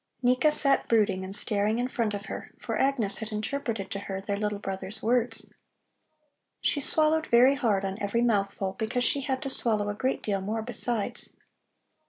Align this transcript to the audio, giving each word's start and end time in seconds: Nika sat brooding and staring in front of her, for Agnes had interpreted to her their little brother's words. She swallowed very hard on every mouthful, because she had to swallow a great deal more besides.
Nika 0.23 0.51
sat 0.51 0.87
brooding 0.89 1.23
and 1.23 1.35
staring 1.35 1.77
in 1.77 1.87
front 1.87 2.15
of 2.15 2.25
her, 2.25 2.49
for 2.57 2.75
Agnes 2.75 3.19
had 3.19 3.31
interpreted 3.31 3.91
to 3.91 3.99
her 3.99 4.19
their 4.19 4.35
little 4.35 4.57
brother's 4.57 5.03
words. 5.03 5.53
She 6.59 6.81
swallowed 6.81 7.27
very 7.27 7.53
hard 7.53 7.85
on 7.85 7.99
every 8.01 8.23
mouthful, 8.23 8.73
because 8.79 9.03
she 9.03 9.21
had 9.21 9.43
to 9.43 9.49
swallow 9.51 9.89
a 9.89 9.93
great 9.93 10.23
deal 10.23 10.41
more 10.41 10.63
besides. 10.63 11.35